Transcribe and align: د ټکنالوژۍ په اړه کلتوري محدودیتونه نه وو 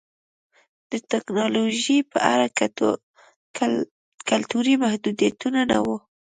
د 0.91 0.93
ټکنالوژۍ 1.11 1.99
په 2.11 2.17
اړه 2.33 2.45
کلتوري 4.29 4.75
محدودیتونه 4.83 5.59
نه 5.71 5.77
وو 5.85 5.97